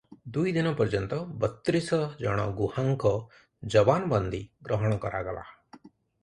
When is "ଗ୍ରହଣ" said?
4.71-4.99